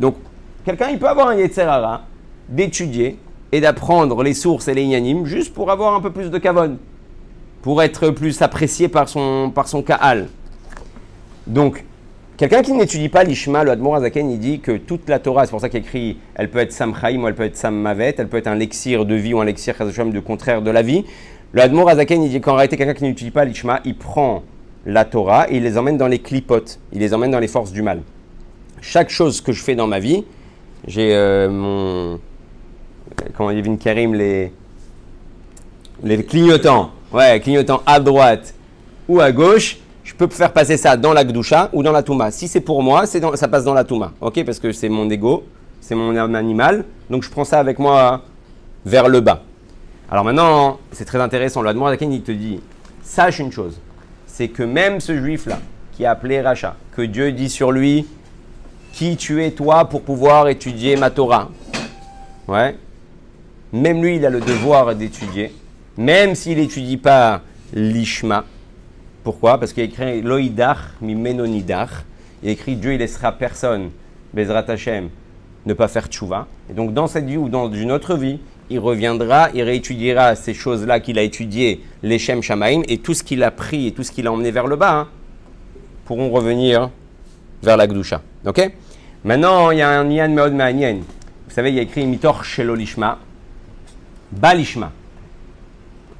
[0.00, 0.16] Donc,
[0.64, 2.02] quelqu'un il peut avoir un Yetzerara
[2.48, 3.20] d'étudier
[3.52, 6.76] et d'apprendre les sources et les inanimes juste pour avoir un peu plus de kavon,
[7.62, 10.26] pour être plus apprécié par son, par son kaal.
[11.46, 11.84] Donc,
[12.36, 15.52] quelqu'un qui n'étudie pas l'Ishma, le Admor Azaken, il dit que toute la Torah, c'est
[15.52, 18.38] pour ça qu'il écrit, elle peut être Samchaim ou elle peut être Sammavet, elle peut
[18.38, 21.04] être un lexir de vie ou un lexir de contraire de la vie.
[21.54, 24.42] Le Admor Azaken, il dit qu'en réalité, quelqu'un qui n'utilise pas l'Ishma, il prend
[24.86, 27.72] la Torah et il les emmène dans les clipotes, il les emmène dans les forces
[27.72, 28.00] du mal.
[28.80, 30.24] Chaque chose que je fais dans ma vie,
[30.86, 32.18] j'ai euh, mon.
[33.36, 34.52] Comment dit Karim, les.
[36.02, 36.90] Les clignotants.
[37.12, 38.54] Ouais, clignotants à droite
[39.06, 39.76] ou à gauche.
[40.02, 42.30] Je peux faire passer ça dans la Gdusha ou dans la Touma.
[42.30, 44.12] Si c'est pour moi, ça passe dans la Touma.
[44.20, 45.44] Ok Parce que c'est mon ego,
[45.80, 46.84] c'est mon animal.
[47.10, 48.22] Donc je prends ça avec moi
[48.84, 49.42] vers le bas.
[50.12, 51.62] Alors maintenant, c'est très intéressant.
[51.62, 52.60] Le Admorazaken, il te dit
[53.02, 53.80] sache une chose
[54.26, 55.58] c'est que même ce juif-là,
[55.92, 58.06] qui a appelé Racha, que Dieu dit sur lui
[58.92, 61.50] qui tu es toi pour pouvoir étudier ma Torah
[62.46, 62.76] Ouais.
[63.72, 65.54] Même lui, il a le devoir d'étudier,
[65.96, 67.40] même s'il n'étudie pas
[67.72, 68.44] l'Ishma.
[69.24, 69.58] Pourquoi?
[69.58, 72.04] Parce qu'il écrit Loïdach mi menonidach.
[72.42, 73.90] Il écrit Dieu, il laissera personne,
[74.34, 75.08] Bezrat Hashem,
[75.64, 76.46] ne pas faire tchouva.
[76.70, 78.40] Et donc, dans cette vie ou dans une autre vie,
[78.72, 83.22] il reviendra, il réétudiera ces choses-là qu'il a étudiées, les Shem Shamaim, et tout ce
[83.22, 85.08] qu'il a pris et tout ce qu'il a emmené vers le bas, hein,
[86.04, 86.90] pourront revenir
[87.62, 88.22] vers la Gdusha.
[88.46, 88.72] Ok?
[89.24, 90.96] Maintenant, il y a un Yan Meod Ma'anien.
[91.46, 93.18] Vous savez, il y a écrit Mitor Shelolishma,
[94.32, 94.90] Balishma.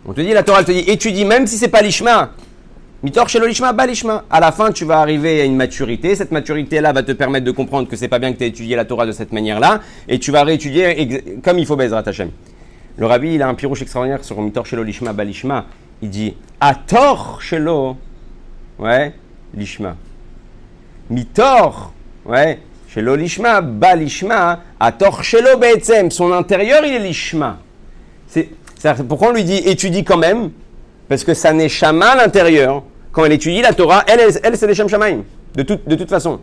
[0.04, 2.32] On te dit, la Torah te dit, étudie même si c'est pas l'Ishma.
[3.02, 4.24] Mitor Shelolishma, Balishma.
[4.30, 6.14] À la fin, tu vas arriver à une maturité.
[6.14, 8.76] Cette maturité-là va te permettre de comprendre que c'est pas bien que tu aies étudié
[8.76, 9.80] la Torah de cette manière-là.
[10.06, 12.30] Et tu vas réétudier comme il faut Bezrat Hashem.
[12.96, 15.66] Le rabbi, il a un pirouche extraordinaire sur Mitor Shelolishma, Balishma.
[16.00, 17.96] Il dit, Ator Shelo.
[18.78, 19.12] Ouais,
[19.52, 19.96] Lishma.
[21.10, 21.92] Mitor.
[22.24, 24.60] Ouais, Shelo Lishma, Balishma.
[24.78, 26.12] Ator Shelo Be'etzem.
[26.12, 27.58] Son intérieur, il est Lishma.
[28.28, 28.48] C'est
[29.08, 30.50] pourquoi on lui dit étudie quand même
[31.08, 32.84] Parce que ça n'est chama l'intérieur.
[33.12, 34.88] Quand elle étudie la Torah, elle, elle, c'est des Shem.
[35.54, 36.40] De, de toute façon.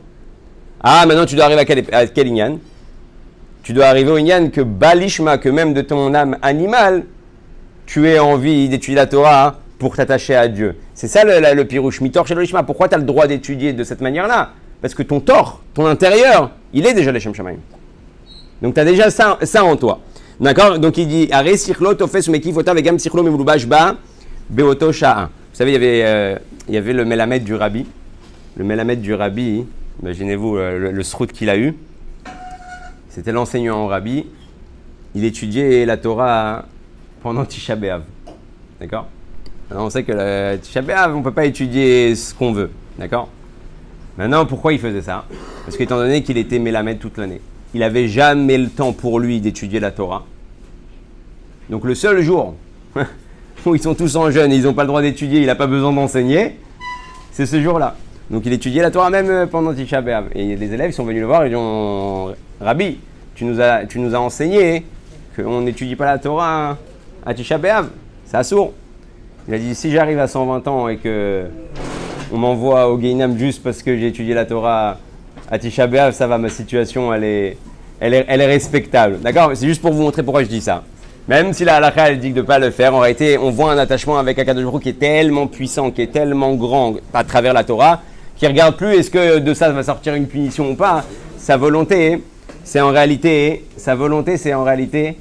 [0.82, 2.60] Ah, maintenant tu dois arriver à quel, à quel Inyan?
[3.63, 7.03] Tu dois arriver au Inyan que Balishma, que même de ton âme animale,
[7.86, 10.75] tu aies envie d'étudier la Torah pour t'attacher à Dieu.
[10.93, 12.01] C'est ça le, le, pirouche.
[12.01, 12.63] Mitor Shelolishma.
[12.63, 14.51] Pourquoi tu as le droit d'étudier de cette manière-là?
[14.82, 17.58] Parce que ton tort, ton intérieur, il est déjà les Shem Shamaim.
[18.62, 20.01] Donc tu as déjà ça, en toi.
[20.39, 20.77] D'accord?
[20.77, 23.95] Donc il dit Are sirlo tofes mekifota vegam sirlo memulubash ba
[24.49, 24.91] beoto.
[25.59, 27.85] Savez, il y avait, euh, le Melamed du Rabbi.
[28.55, 29.65] Le Melamed du Rabbi,
[30.01, 31.75] imaginez-vous le, le, srout qu'il a eu.
[33.09, 34.25] C'était l'enseignant au Rabbi.
[35.15, 36.63] Il étudiait la Torah
[37.21, 38.03] pendant Tisha B'Av.
[38.79, 39.09] D'accord?
[39.69, 42.71] Alors on sait que Tisha on ne peut pas étudier ce qu'on veut.
[42.97, 43.27] D'accord?
[44.17, 45.25] Maintenant, pourquoi il faisait ça?
[45.65, 47.41] Parce qu'étant donné qu'il était Melamed toute l'année
[47.73, 50.25] il n'avait jamais le temps pour lui d'étudier la Torah.
[51.69, 52.55] Donc le seul jour
[53.65, 55.91] ils sont tous en jeûne ils n'ont pas le droit d'étudier, il n'a pas besoin
[55.91, 56.57] d'enseigner,
[57.31, 57.95] c'est ce jour-là.
[58.29, 60.25] Donc il étudiait la Torah même pendant Tisha B'Av.
[60.35, 62.99] Et les élèves sont venus le voir et ils ont Rabbi,
[63.35, 64.85] tu nous as, enseigné
[65.35, 66.77] qu'on n'étudie pas la Torah
[67.25, 67.87] à Tisha B'Av.
[68.25, 68.73] C'est assourd.
[69.47, 71.45] Il a dit si j'arrive à 120 ans et que
[72.31, 74.97] on m'envoie au Gainam juste parce que j'ai étudié la Torah
[75.49, 77.57] à Tisha B'Av, ça va, ma situation, elle est
[78.45, 79.19] respectable.
[79.19, 79.51] D'accord?
[79.55, 80.83] C'est juste pour vous montrer pourquoi je dis ça.
[81.29, 83.71] Même si la halakha, elle dit de ne pas le faire, en réalité, on voit
[83.71, 87.63] un attachement avec Akadosh qui est tellement puissant, qui est tellement grand à travers la
[87.63, 88.01] Torah,
[88.35, 91.05] qui regarde plus est-ce que de ça va sortir une punition ou pas.
[91.37, 92.23] Sa volonté,
[92.63, 95.19] c'est en réalité, sa volonté, c'est en réalité,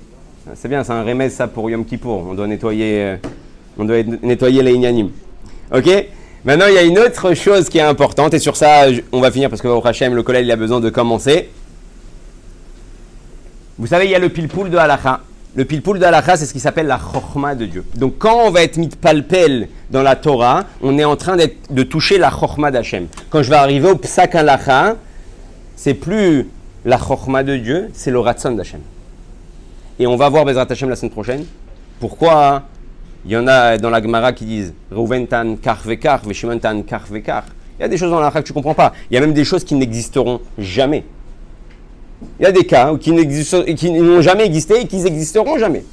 [0.55, 2.27] c'est bien, c'est un remède ça pour Yom Kippour.
[2.31, 3.16] On doit nettoyer, euh,
[3.79, 5.11] on doit nettoyer les ignanim.
[5.75, 5.90] Ok?
[6.42, 9.31] Maintenant, il y a une autre chose qui est importante, et sur ça, on va
[9.31, 11.51] finir parce que au Hachem, le collègue, il a besoin de commencer.
[13.77, 15.21] Vous savez, il y a le pilpoul de halakha.
[15.57, 17.85] Le pilpoul de halakha, c'est ce qui s'appelle la chokhma de Dieu.
[17.97, 21.83] Donc, quand on va être mit palpel dans la Torah, on est en train de
[21.83, 23.07] toucher la chokhma d'Hachem.
[23.31, 24.97] Quand je vais arriver au psak halakha,
[25.75, 26.49] c'est plus
[26.85, 28.81] la chokhma de Dieu, c'est le ratson d'Hachem.
[29.99, 31.45] Et on va voir Bezrat Hachem la semaine prochaine.
[31.99, 32.63] Pourquoi
[33.25, 36.83] il y en a dans la Gemara qui disent Reuven tan kar vekar, Shimon tan
[36.83, 37.45] kar vekar.
[37.79, 38.93] Il y a des choses dans la que tu ne comprends pas.
[39.11, 41.05] Il y a même des choses qui n'existeront jamais.
[42.41, 45.85] Il y a des cas qui n'ont jamais existé et qui n'existeront jamais.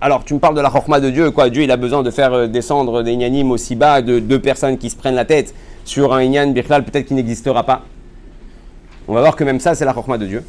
[0.00, 1.48] Alors, tu me parles de la chorma de Dieu, quoi.
[1.48, 4.76] Dieu, il a besoin de faire euh, descendre des ignanim aussi bas de deux personnes
[4.76, 5.54] qui se prennent la tête
[5.84, 7.82] sur un ignan birklal, peut-être qui n'existera pas.
[9.06, 10.44] On va voir que même ça, c'est la chorma de Dieu.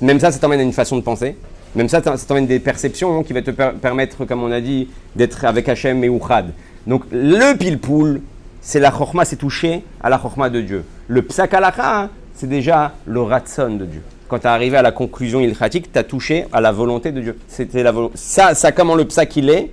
[0.00, 1.36] Même ça, ça t'emmène à une façon de penser.
[1.74, 5.44] Même ça, ça t'emmène des perceptions qui va te permettre, comme on a dit, d'être
[5.44, 6.52] avec Hachem et Uchad.
[6.86, 8.22] Donc le pilpoul,
[8.62, 10.84] c'est la chorma, c'est touché à la chorma de Dieu.
[11.08, 14.02] Le psakalaka, c'est déjà le ratson de Dieu.
[14.28, 17.20] Quand tu es arrivé à la conclusion ilchatique, tu as touché à la volonté de
[17.20, 17.38] Dieu.
[17.48, 19.70] C'était la ça, ça, comment le psak il est,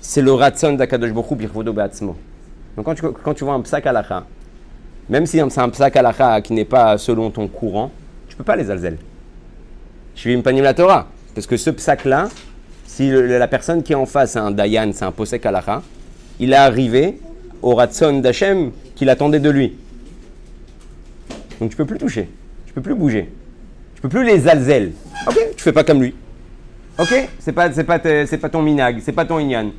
[0.00, 2.16] c'est le ratson d'Akadosh Bokhu be'atzmo.
[2.76, 4.24] Donc quand tu, quand tu vois un psakalaka,
[5.08, 7.90] même si c'est un psakalaka qui n'est pas selon ton courant,
[8.28, 8.96] tu peux pas les alzel.
[10.16, 11.08] Je vais me la Torah.
[11.34, 12.28] Parce que ce psaque-là,
[12.86, 15.82] si la personne qui est en face, c'est un Dayan, c'est un Posek Alacha,
[16.38, 17.18] il est arrivé
[17.60, 19.76] au Ratson d'Hachem qu'il attendait de lui.
[21.60, 22.28] Donc tu peux plus toucher,
[22.66, 23.32] tu peux plus bouger,
[24.08, 24.92] plus les alzel.
[25.26, 26.14] Ok, tu fais pas comme lui.
[26.98, 29.70] Ok, c'est pas, c'est pas, c'est pas ton minag, c'est pas ton inyan.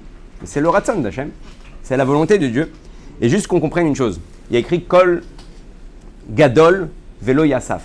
[0.43, 1.29] C'est le Ratson d'Hachem.
[1.83, 2.71] C'est la volonté de Dieu.
[3.21, 4.19] Et juste qu'on comprenne une chose.
[4.49, 5.23] Il y a écrit Kol
[6.29, 6.89] Gadol
[7.21, 7.83] Velo Yasaf.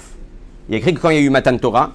[0.68, 1.92] Il y a écrit que quand il y a eu Matan Torah,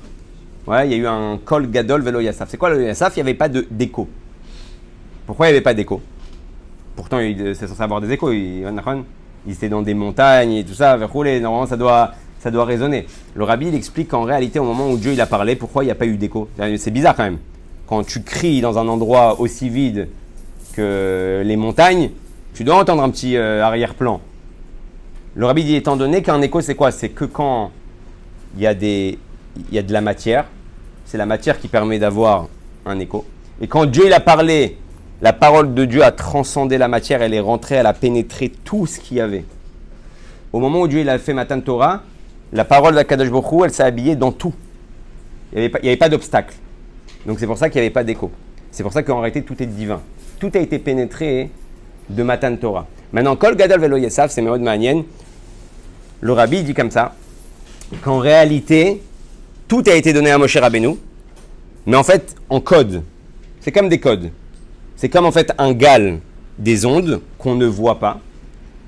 [0.68, 2.50] Ouais, il y a eu un col gadol velo yassaf.
[2.50, 4.08] C'est quoi le yassaf Il n'y avait pas d'écho.
[5.28, 6.02] Pourquoi il n'y avait pas d'écho?
[6.96, 8.32] Pourtant, c'est censé avoir des échos.
[8.32, 8.66] Il,
[9.48, 10.98] il était dans des montagnes et tout ça.
[10.98, 12.14] Normalement, ça doit,
[12.46, 13.08] ça doit résonner.
[13.34, 15.88] Le rabbi, il explique qu'en réalité, au moment où Dieu il a parlé, pourquoi il
[15.88, 16.48] n'y a pas eu d'écho?
[16.78, 17.40] C'est bizarre quand même.
[17.88, 20.10] Quand tu cries dans un endroit aussi vide
[20.74, 22.12] que les montagnes,
[22.54, 24.22] tu dois entendre un petit euh, arrière-plan.
[25.34, 26.92] Le rabbi dit, étant donné qu'un écho, c'est quoi?
[26.92, 27.72] C'est que quand
[28.56, 30.46] il y, a y a de la matière,
[31.06, 32.48] c'est la matière qui permet d'avoir
[32.86, 33.26] un écho.
[33.60, 34.78] Et quand Dieu il a parlé,
[35.24, 38.86] la parole de Dieu a transcendé la matière, elle est rentrée, elle a pénétré tout
[38.86, 39.46] ce qu'il y avait.
[40.54, 42.04] Au moment où Dieu il a fait Matan Torah,
[42.54, 44.54] la parole d'Akadosh Baruch elle s'est habillée dans tout.
[45.54, 46.56] Il n'y avait pas, d'obstacle.
[47.26, 48.32] Donc c'est pour ça qu'il n'y avait pas d'écho.
[48.72, 50.02] C'est pour ça qu'en réalité tout est divin.
[50.40, 51.50] Tout a été pénétré
[52.10, 52.88] de Matan Torah.
[53.14, 55.04] Maintenant, Kol Gadol Velo Yesaf, c'est Meod Manienne.
[56.22, 57.16] Le rabbi dit comme ça
[58.02, 59.02] qu'en réalité,
[59.68, 60.98] tout a été donné à Moshe Rabbeinu,
[61.86, 63.04] mais en fait, en code.
[63.62, 64.32] C'est comme des codes.
[64.96, 66.20] C'est comme en fait un gal
[66.58, 68.20] des ondes qu'on ne voit pas.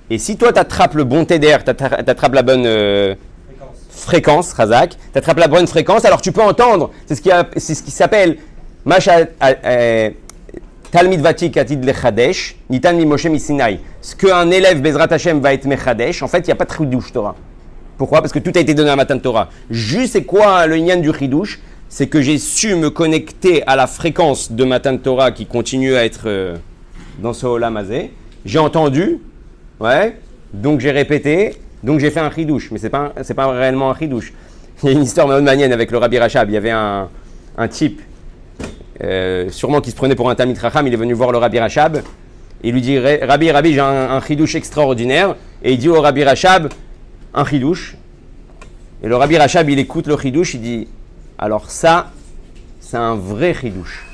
[0.10, 3.16] Et si toi, tu attrapes le bon TDR, tu attrapes la bonne euh,
[3.98, 6.92] fréquence, Razak, tu attrapes la bonne fréquence, alors tu peux entendre.
[7.06, 8.38] C'est ce qui, ce qui s'appelle
[8.88, 10.10] euh,
[10.92, 13.80] Talmid Vatik Atid Lechadesh, Nitan Moshe Misinai.
[14.02, 16.72] Ce qu'un élève Bezrat Hashem va être Mechadesh, en fait, il n'y a pas de
[16.72, 17.36] Chidouche Torah.
[17.98, 18.22] Pourquoi?
[18.22, 19.50] Parce que tout a été donné à Matan Torah.
[19.70, 21.60] Juste, c'est quoi le Inyan du Chidouche?
[21.90, 26.06] C'est que j'ai su me connecter à la fréquence de Matan Torah qui continue à
[26.06, 26.58] être euh,
[27.20, 28.12] dans ce Olamazé.
[28.46, 29.20] J'ai entendu,
[29.80, 30.18] ouais,
[30.54, 32.72] donc j'ai répété, donc j'ai fait un Chidouche.
[32.72, 34.34] Mais ce n'est pas, pas réellement un Chidouche.
[34.84, 36.50] Il y a une histoire manienne avec le Rabbi Rachab.
[36.50, 37.10] Il y avait un,
[37.58, 38.02] un type
[39.04, 41.60] euh, sûrement qui se prenait pour un Tamit Racham, il est venu voir le Rabbi
[41.60, 42.02] Rachab.
[42.64, 45.36] Il lui dit Rabbi, Rabbi, j'ai un, chidouche extraordinaire.
[45.64, 46.70] Et il dit au Rabbi Rachab
[47.34, 47.96] Un chidouche.
[49.04, 50.88] Et le Rabbi Rachab, il écoute le chidouche, il dit
[51.38, 52.12] Alors ça,
[52.80, 54.07] c'est un vrai chidouche.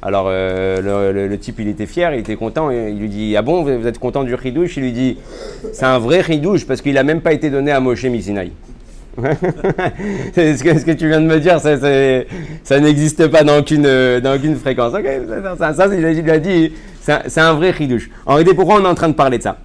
[0.00, 2.70] Alors euh, le, type, il était fier, il était content.
[2.70, 5.18] Il lui dit Ah bon, vous êtes content du chidouche Il lui dit
[5.72, 8.52] C'est un vrai chidouche parce qu'il n'a même pas été donné à Moshe Misinaï.
[9.18, 14.36] ce, que, ce que tu viens de me dire, ça n'existe pas dans aucune, dans
[14.36, 14.92] aucune fréquence.
[15.58, 18.08] ça, ça, il a dit, c'est un, vrai chidouche.
[18.26, 19.58] En réalité, pourquoi on est en train de parler de ça?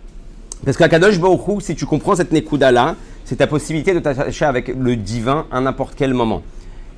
[0.66, 4.70] Parce qu'à Kadosh Baruch si tu comprends cette Nekuda-là, c'est ta possibilité de t'attacher avec
[4.70, 6.42] le divin à n'importe quel moment.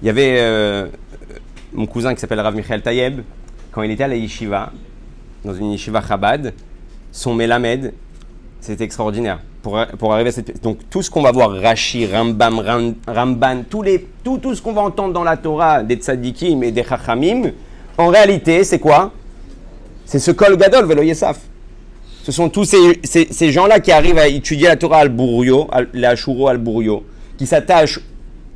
[0.01, 0.85] Il y avait euh,
[1.75, 3.21] mon cousin qui s'appelle Rav Michael Tayeb,
[3.71, 4.71] quand il était à la yeshiva,
[5.43, 6.53] dans une yeshiva Chabad,
[7.11, 7.93] son Melamed,
[8.61, 10.61] c'était extraordinaire pour, arriver à cette...
[10.61, 12.61] Donc tout ce qu'on va voir, Rashi, Rambam,
[13.07, 16.71] Ramban, tous les, tout, tout ce qu'on va entendre dans la Torah des tzadikim et
[16.71, 17.51] des chachamim,
[17.97, 19.11] en réalité, c'est quoi?
[20.05, 21.39] C'est ce kol gadol, velo yesaf.
[22.23, 26.47] Ce sont tous ces, ces, gens-là qui arrivent à étudier la Torah al-Bouryo, la Ashuro
[26.47, 27.05] al-Bouryo,
[27.37, 27.99] qui s'attachent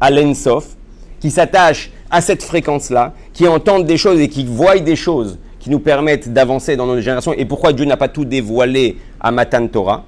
[0.02, 0.76] à l'Ensof,
[1.20, 5.70] qui s'attachent à cette fréquence-là, qui entendent des choses et qui voient des choses qui
[5.70, 7.34] nous permettent d'avancer dans notre génération.
[7.34, 10.06] Et pourquoi Dieu n'a pas tout dévoilé à Matan Torah?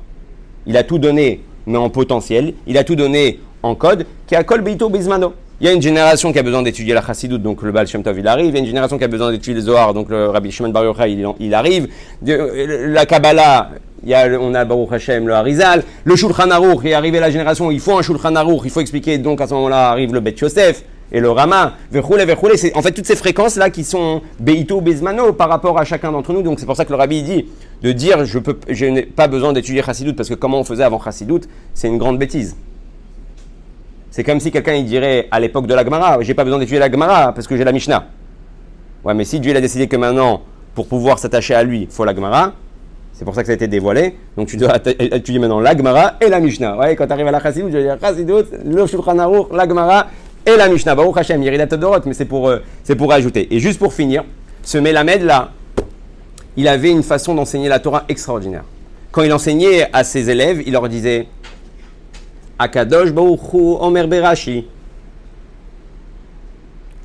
[0.66, 2.54] Il a tout donné, mais en potentiel.
[2.68, 5.34] Il a tout donné en code, qui a Kol Beito Bismano.
[5.60, 8.02] Il y a une génération qui a besoin d'étudier la Chassidut, donc le Baal Shem
[8.02, 8.48] Tov, il arrive.
[8.48, 10.70] Il y a une génération qui a besoin d'étudier le Zohar, donc le Rabbi Shimon
[10.70, 11.88] Bar Yochai, il, arrive.
[12.24, 13.70] La Kabbalah,
[14.04, 15.84] il y a, on a Baruch Hashem, le Harizal.
[16.04, 19.20] Le Shulchan Aruch, est arrivé la génération, il faut un Shulchan Aruch, il faut expliquer.
[19.20, 23.06] Donc à ce moment-là arrive le Bet Yosef et le Rama, c'est en fait toutes
[23.06, 26.42] ces fréquences-là qui sont Beito, Bezmano par rapport à chacun d'entre nous.
[26.42, 27.46] Donc c'est pour ça que le Rabbi dit
[27.82, 31.02] de dire je, peux, n'ai pas besoin d'étudier Chassidut parce que comment on faisait avant
[31.02, 31.42] Chassidut,
[31.74, 32.56] c'est une grande bêtise.
[34.10, 36.80] C'est comme si quelqu'un il dirait à l'époque de la Gemara, j'ai pas besoin d'étudier
[36.80, 38.06] la Gemara parce que j'ai la Mishnah.
[39.04, 40.42] Ouais, mais si Dieu a décidé que maintenant,
[40.76, 42.54] pour pouvoir s'attacher à lui, il faut la Gemara,
[43.14, 44.16] c'est pour ça que ça a été dévoilé.
[44.38, 46.78] Donc tu dois étudier maintenant la Gemara et la Mishnah.
[46.78, 49.68] Ouais, quand tu arrives à la Chassidut, je vais dire Chassidut, le Shulchan Aruch, la
[49.68, 50.08] Gemara
[50.46, 50.96] et la Mishnah.
[50.96, 52.60] Baruch Hashem, Todorot, mais c'est pour, euh,
[52.98, 53.48] pour ajouter.
[53.54, 54.24] Et juste pour finir,
[54.64, 55.52] ce Melamed là,
[56.58, 58.64] il avait une façon d'enseigner la Torah extraordinaire.
[59.12, 61.28] Quand il enseignait à ses élèves, il leur disait
[62.60, 64.68] Akadosh Baruchu Omer Berashi.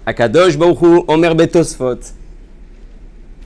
[0.05, 1.99] Akadosh Baruchu Omer Betosfot.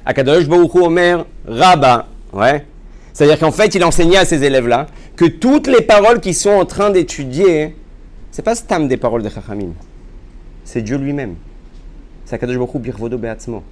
[0.04, 2.06] Akadosh Baruchu Omer Rabba.
[2.32, 2.64] Ouais.
[3.12, 6.64] C'est-à-dire qu'en fait, il enseignait à ses élèves-là que toutes les paroles qu'ils sont en
[6.64, 7.76] train d'étudier,
[8.30, 9.72] c'est pas Stam des paroles de Chachamim.
[10.64, 11.34] C'est Dieu lui-même.
[12.24, 13.62] C'est Akadosh Baruchu Birvodo Beatzmo.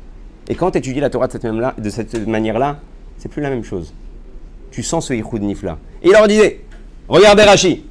[0.48, 2.78] Et quand tu étudies la Torah de cette, même de cette manière-là,
[3.18, 3.92] c'est plus la même chose.
[4.70, 5.78] Tu sens ce Yichud Nif-là.
[6.02, 6.60] Et il leur disait,
[7.08, 7.84] regardez Rashi.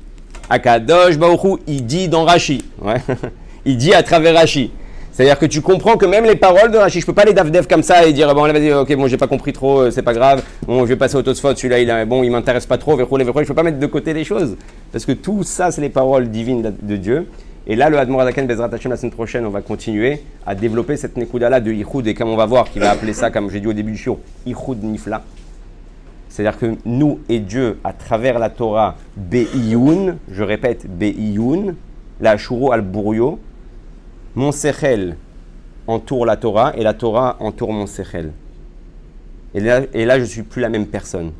[0.49, 2.63] Akadosh Baruchu, il dit dans Rashi.
[2.82, 3.01] Ouais.
[3.65, 4.71] il dit à travers Rashi.
[5.17, 7.65] C'est-à-dire que tu comprends que même les paroles de Rashi, je peux pas les dev
[7.67, 10.13] comme ça et dire bon vas-y ok bon j'ai pas compris trop euh, c'est pas
[10.13, 10.43] grave.
[10.67, 13.47] Bon je vais passer au Tosfot celui-là il bon il m'intéresse pas trop verrou je
[13.47, 14.58] peux pas mettre de côté les choses.
[14.91, 17.25] Parce que tout ça c'est les paroles divines de Dieu.
[17.65, 20.97] Et là, le Admor Adaken Bezrat Hashem, la semaine prochaine, on va continuer à développer
[20.97, 23.60] cette Nekuda-là de Yichud, et comme on va voir, qui va appeler ça, comme j'ai
[23.60, 25.23] dit au début du show, Yichud Nifla.
[26.30, 31.73] C'est-à-dire que nous et Dieu, à travers la Torah, Be'iyun, je répète, Be'iyun,
[32.21, 33.38] la Shuro al-Bouryo,
[34.38, 35.17] mon Sechel
[35.88, 38.34] entoure la Torah et la Torah entoure mon Sechel.
[39.56, 41.32] Et là, je suis plus la même personne.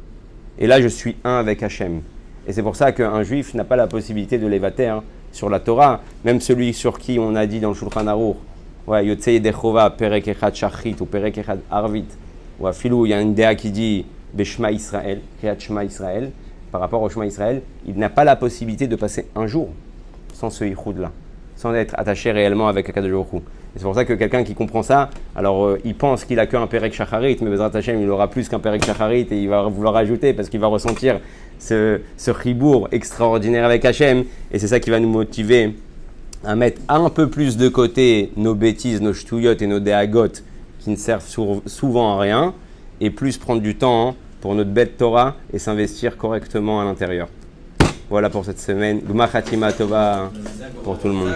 [0.58, 2.02] Et là, je suis un avec Hachem.
[2.48, 5.60] Et c'est pour ça qu'un juif n'a pas la possibilité de l'évater hein, sur la
[5.60, 8.38] Torah, même celui sur qui on a dit dans le Shulchan Aruch,
[8.88, 10.36] ouais, Yotzei Dechova, Perek
[11.00, 12.06] ou Perek Arvit,
[12.60, 15.22] il y a une déa qui dit Beshma Israël,
[15.60, 15.84] Shema
[16.72, 19.70] par rapport au Shema Israël, il n'a pas la possibilité de passer un jour
[20.34, 21.12] sans ce yichud là,
[21.58, 23.28] sans être attaché réellement avec Akadosh.
[23.34, 26.48] Et c'est pour ça que quelqu'un qui comprend ça, alors euh, il pense qu'il a
[26.48, 29.64] qu'un Perek Shacharit, mais Bezrat Hashem, il aura plus qu'un Perek Shacharit et il va
[29.64, 31.20] vouloir ajouter parce qu'il va ressentir
[31.60, 32.32] ce, ce
[32.92, 34.24] extraordinaire avec Hachem.
[34.52, 35.76] Et c'est ça qui va nous motiver
[36.46, 40.42] à mettre un peu plus de côté nos bêtises, nos ch'touillots et nos déagots
[40.80, 42.54] qui ne servent sou- souvent à rien,
[43.02, 47.28] et plus prendre du temps pour notre bête Torah et s'investir correctement à l'intérieur.
[48.10, 49.02] Voilà pour cette semaine.
[49.28, 50.32] Khatima Tova
[50.84, 51.36] pour tout le monde.